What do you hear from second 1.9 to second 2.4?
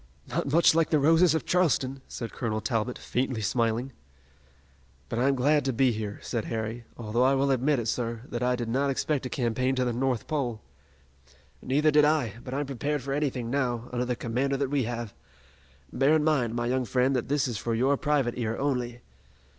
said